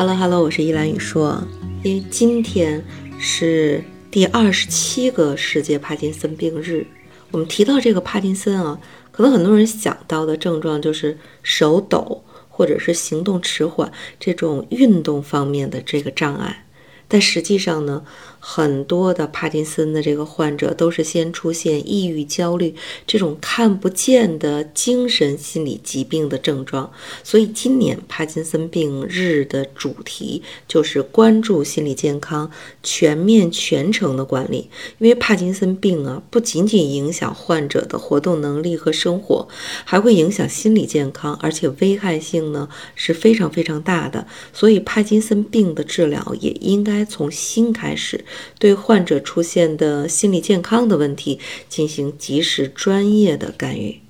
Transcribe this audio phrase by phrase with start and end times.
[0.00, 1.42] Hello Hello，我是依兰雨硕。
[1.82, 2.84] 因为今天
[3.18, 3.82] 是
[4.12, 6.86] 第二十七个世界帕金森病日，
[7.32, 8.78] 我们提到这个帕金森啊，
[9.10, 13.90] 可能很多人想到的症状就是手抖或者是行动迟缓
[14.20, 16.66] 这种运动方面的这个障碍。
[17.08, 18.04] 但实际上呢，
[18.50, 22.74] 很多的帕金森的这个患者都是先出现抑郁、焦虑
[23.06, 26.90] 这种看不见的精神心理疾病的症状。
[27.22, 32.50] 所以今年帕金森病日的主题就是关注心理健康，
[32.82, 34.70] 全面全程的管理。
[34.98, 39.48] 因为帕金森病啊，不仅仅影响患者的活动能力和生活，
[39.84, 44.26] 还会影响心理健康，而且危害性呢是非常非常大的。
[44.54, 47.04] 所以帕金森病的治疗也应该。
[47.08, 48.22] 从心开始，
[48.58, 51.38] 对患者出现的心理健康的问题
[51.68, 54.00] 进行及时专业的干预。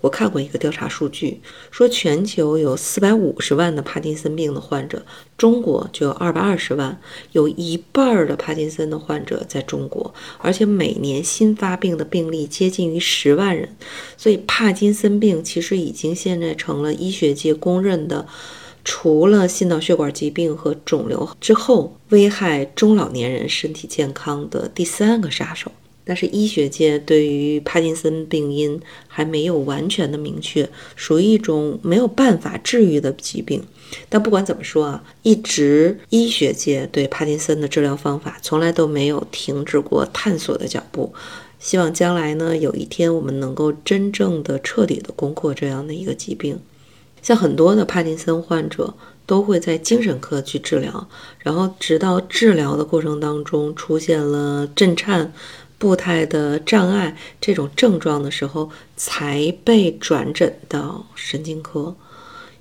[0.00, 1.40] 我看过一个调查数据，
[1.72, 5.04] 说全球有四百五十万的帕金森病的患者，
[5.36, 7.00] 中国就有二百二十万，
[7.32, 13.74] 有一半的帕金森的患者在中国，而且每年新发病的病例接近于十万人。
[14.16, 18.28] 所以帕金森病其实已经现在成了医学界公认的。
[18.90, 25.70] 除了心脑血管疾病和肿瘤之后，危害中老年人身体健康的第三个杀手。
[26.06, 30.66] 但是医学界对于帕金森病因还没有完全的明确，
[30.96, 33.62] 属于一种没有办法治愈的疾病。
[34.08, 41.12] 但不管怎么说啊，一直医学界对帕金森的治疗方法从来都没有停止过探索的脚步。
[41.58, 46.58] 希望将来呢，有一天我们能够真正的彻底的攻克这样的一个疾病。
[47.28, 48.94] 像很多的帕金森患者
[49.26, 51.06] 都会在精神科去治疗，
[51.40, 55.30] 然后直到治疗的过程当中出现了震颤、
[55.76, 61.94] 步态的障碍这种症状的时候，才被转诊到神经科。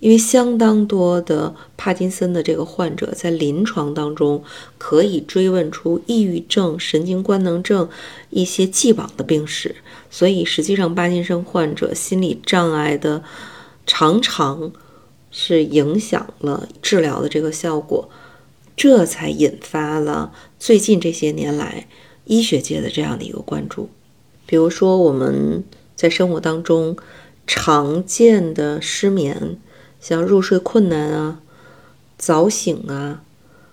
[0.00, 4.42] 因为相当多的帕金森的这个患者在临床当中
[4.76, 7.88] 可以追问出抑郁症、神经官能症
[8.30, 9.76] 一些既往的病史，
[10.10, 13.22] 所以实际上帕金森患者心理障碍的。
[13.88, 14.70] 常常
[15.30, 18.10] 是影响了治疗的这个效果，
[18.76, 21.88] 这才引发了最近这些年来
[22.26, 23.88] 医学界的这样的一个关注。
[24.44, 25.64] 比如说，我们
[25.96, 26.96] 在生活当中
[27.46, 29.58] 常见的失眠，
[30.00, 31.40] 像入睡困难啊、
[32.18, 33.22] 早醒啊，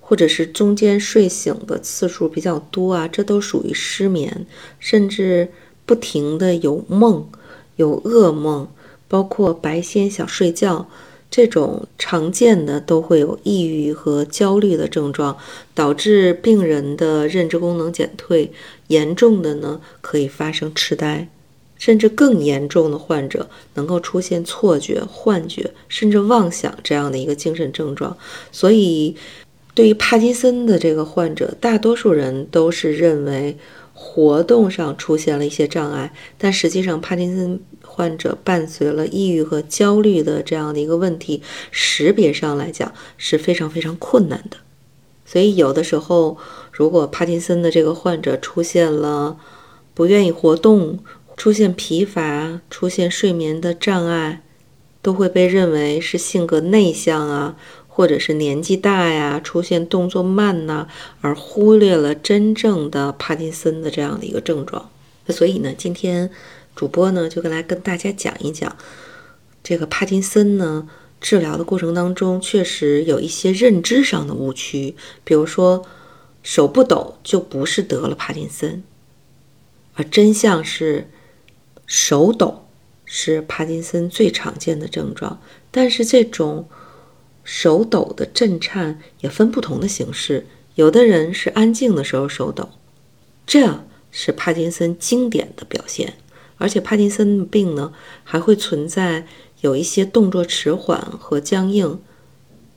[0.00, 4.46] 或者是中间睡醒的次数比较多啊，这都属于失眠，
[4.78, 5.52] 甚至
[5.84, 7.28] 不停的有梦、
[7.76, 8.68] 有噩梦。
[9.08, 10.86] 包括白天想睡觉，
[11.30, 15.36] 这种常见的都会有抑郁和焦虑的症状，
[15.74, 18.52] 导致病人的认知功能减退，
[18.86, 21.28] 严重的呢可以发生痴呆，
[21.78, 28.16] 甚至更严重的患者能够出现错觉、幻觉，甚至妄想这样的一个精神症状。
[28.50, 29.14] 所以，
[29.74, 33.56] 对于帕金森的这个患者，大多数人都是认为
[34.00, 37.60] 活动上出现了一些障碍，但实际上帕金森。
[37.82, 41.42] 患者伴随了抑郁和焦虑的这样的一个问题，
[41.72, 44.58] 识别上来讲是非常非常困难的。
[45.26, 46.38] 所以有的时候，
[46.70, 49.36] 如果帕金森的这个患者出现了
[49.94, 51.00] 不愿意活动、
[51.36, 54.42] 出现疲乏、出现睡眠的障碍，
[55.02, 57.56] 都会被认为是性格内向啊，
[57.98, 60.86] 或者是年纪大呀，出现动作慢呐，
[61.20, 64.88] 而忽略了真正的帕金森的这样的一个症状。
[65.30, 66.30] 所以呢，今天。
[66.76, 68.76] 主播呢，就跟来跟大家讲一讲
[69.64, 70.88] 这个帕金森呢
[71.20, 74.94] 治疗的过程当中，确实有一些认知上的误区，
[75.24, 75.84] 比如说
[76.44, 78.84] 手不抖就不是得了帕金森，
[79.94, 81.10] 而真相是
[81.84, 82.68] 手抖
[83.04, 85.40] 是帕金森最常见的症状，
[85.72, 86.68] 但是这种
[87.50, 92.68] 手抖的震颤也分不同的形式，有的人是安静的时候手抖，
[93.46, 96.12] 这是帕金森经典的表现。
[96.58, 97.90] 而且帕金森病呢，
[98.22, 99.26] 还会存在
[99.62, 101.98] 有一些动作迟缓和僵硬，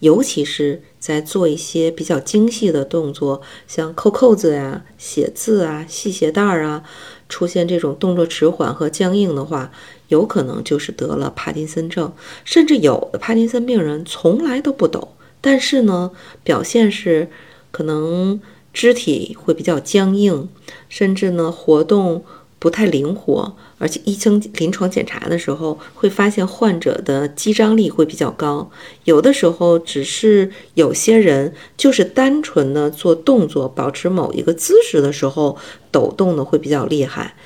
[0.00, 6.84] 尤其是在做一些比较精细的动作，像扣扣子呀、写字啊、系鞋带儿啊，
[7.26, 9.72] 出现这种动作迟缓和僵硬的话，
[10.08, 12.12] 有可能就是得了帕金森症。
[12.44, 15.08] 甚至有的帕金森病人从来都不抖，
[15.40, 16.10] 但是呢，
[16.42, 17.30] 表现是
[17.70, 18.40] 可能
[18.72, 20.48] 肢体会比较僵硬，
[20.88, 22.24] 甚至呢活动。
[22.60, 28.68] 不太灵活，而且医生临床检查的时候会发现患者的肌张力会比较高，
[29.04, 35.56] 有的时候只是有些人就是单纯的做动作，保持某一个姿势的时候
[35.92, 37.36] 抖动的会比较厉害，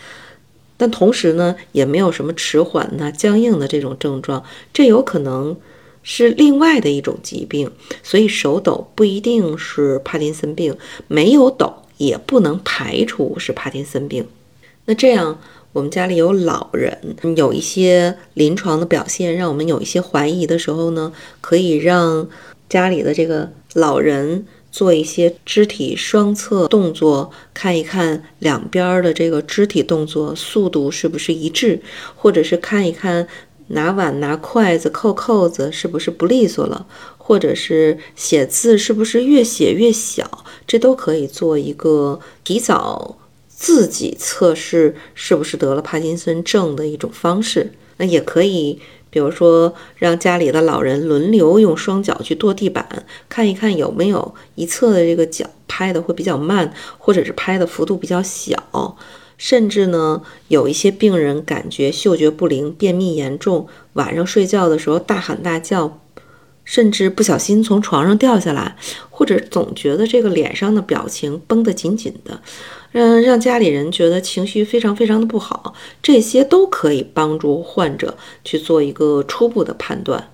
[0.82, 4.42] 但同时呢也没有什么迟缓呐、僵硬的这种症状，
[4.72, 5.56] 这有可能
[6.02, 7.70] 是另外的一种疾病，
[8.02, 10.76] 所以手抖不一定是帕金森病，
[11.06, 14.26] 没有抖也不能排除是帕金森病。
[14.86, 15.38] 那这样，
[15.72, 22.28] 我们家里有老人，有一些临床的表现，让我们有一些怀疑的时候呢，可以让
[22.68, 31.80] 家里的这个老人做一些肢体双侧动作，看一看两边的这个肢体动作速度是不是一致，
[32.16, 33.28] 或者是看一看。
[33.68, 36.84] 拿碗、拿筷子、扣扣子是不是不利索了？
[37.16, 40.44] 或者是写字是不是越写越小？
[40.66, 43.16] 这都可以做一个提早
[43.48, 47.72] 自己测试是不是得了帕金森症的一种方式。
[47.96, 48.78] 那也可以，
[49.12, 58.96] 比如说让家里的老人轮流用双脚去跺地板，看一看有没有一侧的这个脚拍的会比较慢，或者是拍的幅度比较小。
[59.36, 66.00] 甚至呢，有一些病人感觉嗅觉不灵、便秘严重，晚上睡觉的时候大喊大叫，
[66.64, 68.76] 甚至不小心从床上掉下来，
[69.10, 72.40] 或者总觉得这个脸上的表情绷得紧紧的，
[72.90, 80.30] 让让家里人觉得情绪非常非常的不好，这些都可以帮助患者去做一个初步的判断，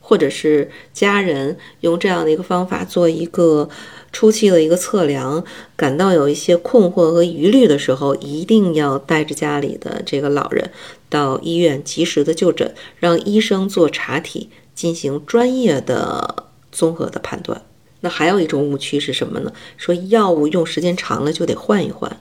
[0.00, 3.68] 或者是家人用这样的一个方法做一个。
[4.14, 5.42] 初期的一个测量，
[5.74, 10.70] 感到有一些困惑和疑虑的时候，一定要带着家里的这个老人
[11.08, 17.62] 到医院及时的就诊，让医生做查体，进行专业的综合的判断。
[18.00, 19.52] 那还有一种误区是什么呢？
[19.76, 22.20] 说药物用时间长了就得换一换，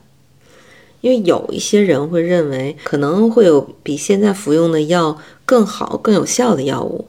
[1.01, 7.07] 因为有一些人会认为可能会有比现在服用的药更好、更有效的药物。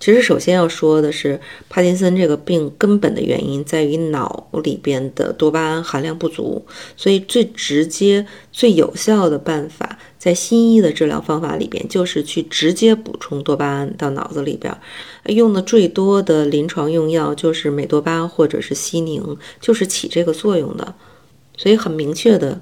[0.00, 14.76] 其实，首先要说的是，帕金森这个病根本的原因在于脑里边的多巴胺含量不足，所以最直接、最有效的办法，在西医的治疗方法里边，就是去直接补充多巴胺到脑子里边。
[15.26, 20.94] 用的最多的临床用药就是美多巴或者是西宁，就是起这个作用的。
[21.56, 22.60] 所以很明确的。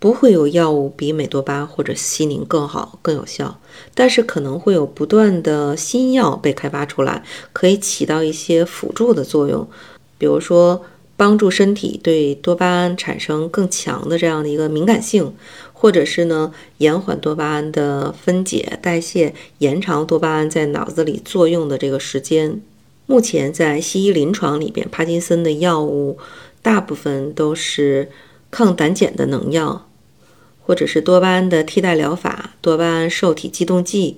[0.00, 3.58] 不会有药物比美多巴或者西宁更好、更有效，
[3.94, 9.66] 但是可能会有不断的新药被开发出来，可以起到一些辅助的作用，
[10.18, 10.84] 比如说
[11.16, 15.34] 帮助身体对多巴胺产生更强的这样的一个敏感性，
[15.72, 22.60] 或者是呢延缓多巴胺的分解代谢，延长多巴胺在脑子里作用的这个时间。
[23.06, 26.18] 目前在西医临床里边，帕金森的药物
[26.62, 28.10] 大部分都是
[28.50, 29.88] 抗胆碱的能药。
[30.66, 34.16] 或者是多巴胺的替代疗法，多巴胺受体激动剂，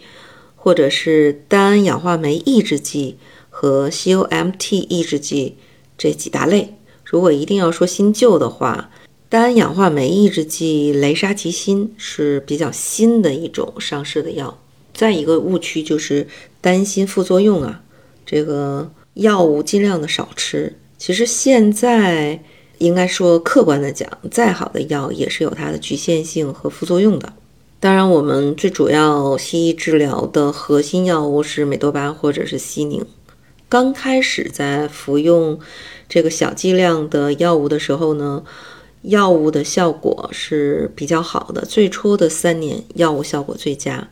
[0.54, 3.16] 或者是单氧化酶抑制剂
[3.50, 5.56] 和 COMT 抑制剂
[5.98, 6.74] 这几大类。
[7.06, 8.90] 如果一定要说新旧的话，
[9.28, 14.58] 单氧化酶抑制剂雷沙奇辛是比较新的一种上市的药。
[14.92, 16.26] 再一个误区就是
[16.60, 17.80] 担心副作用啊，
[18.26, 20.76] 这个药物尽量的少吃。
[20.98, 22.42] 其实现在。
[22.78, 27.32] 应该说，客观的讲，再好的药也是有它的局限性和副作用的。
[27.80, 33.02] 当然，我们最主要西医治疗的核心药物是美多巴或者是西宁。
[33.68, 35.58] 刚开始在服用
[36.08, 38.44] 这个小剂量的药物的时候呢，
[39.02, 41.64] 药物的效果是比较好的。
[41.64, 44.08] 最初的三年，药物效果最佳。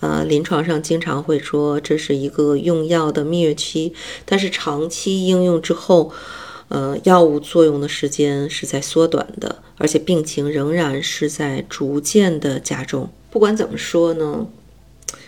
[0.00, 6.12] 呃，临床上经常会说这是一个用药的蜜月期，但是长期应用之后。
[6.68, 13.08] 呃，药物作用的时间是在缩短的，而且病情仍然是在逐渐的加重。
[13.30, 14.44] 不管怎么说呢，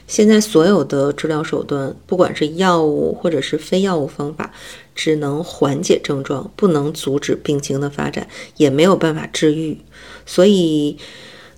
[0.08, 4.50] 现在所有的治疗手段，不管是药物或者是非药物方法，
[4.94, 9.78] 只能缓解症状，不能阻止病情的发展，也没有办法治愈。
[10.26, 10.96] 所以，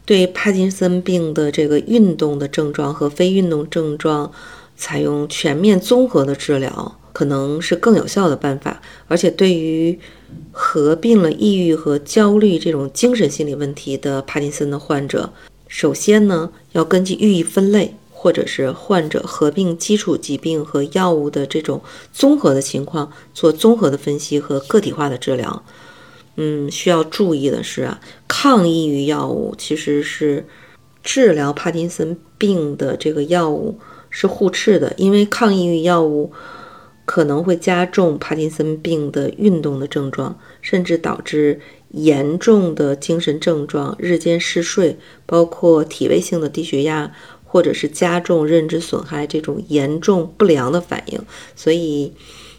[0.05, 4.31] 对帕金森病的这个运动的症状和非运动症状，
[4.77, 6.97] 采用全面综合的治疗。
[7.13, 9.99] 可能是更有效的办法，而且对于
[10.53, 15.33] 合并了抑郁和焦虑这种精神心理问题的帕金森的患者，
[15.67, 21.81] 首先呢要根据寓意分类，或者是患者合并基础疾病和药物的这种
[22.13, 25.65] 综合的情况做综合的分析和个体化的治疗。
[26.37, 27.99] 嗯，需要注意的是啊，
[28.29, 30.47] 抗抑郁药物其实是
[31.03, 33.79] 治疗帕金森病的这个药物
[34.11, 36.31] 是互斥的，因为抗抑郁药物。
[37.07, 44.97] 可能会加重帕金森病的运动的症状，甚至导致严重的精神症状、日间嗜睡，
[45.27, 47.13] 包括体位性的低血压，
[47.51, 51.21] 或者是加重认知损害这种严重不良的反应。
[51.57, 52.13] 所以，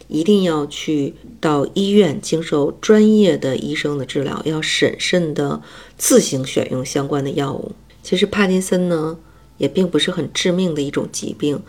[0.08, 5.62] 一定要去到医院经受专业的医生的治疗，要审慎的
[5.96, 7.72] 自行选用相关的药物。
[8.02, 9.16] 其实，帕金森呢，
[9.56, 11.62] 也并不是很致命的一种疾病，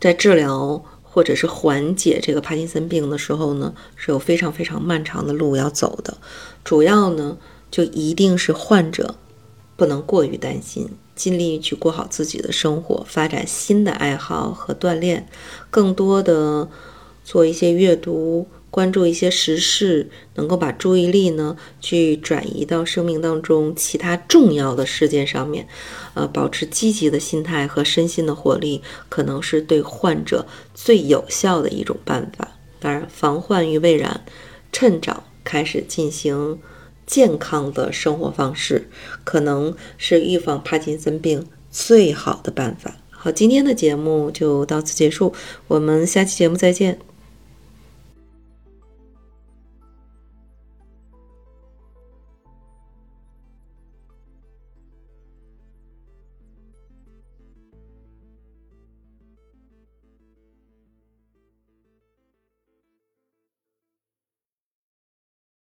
[0.00, 0.84] 在治疗。
[1.14, 6.18] 或者是缓解这个帕金森病的时候呢，是有非常非常漫长的路要走的。
[6.64, 7.38] 主要呢，
[7.70, 9.14] 就一定是患者
[9.76, 15.28] 不能过于担心，尽力去过好自己的生活，发展新的爱好和锻炼，
[15.70, 16.68] 更多的
[17.24, 18.46] 做一些阅读。
[18.70, 25.68] 关注一些时事，能够把注意力呢去转移到生命当中其他重要的事件上面，
[26.14, 30.44] 呃，保持积极的心态和身心的活力，可能是对患者
[30.74, 32.48] 最有效的一种办法。
[32.80, 34.24] 当然，防患于未然，
[34.72, 36.58] 趁早开始进行
[37.06, 38.88] 健康的生活方式，
[39.24, 42.96] 可能是预防帕金森病最好的办法。
[43.10, 45.32] 好，今天的节目就到此结束，
[45.68, 46.98] 我们下期节目再见。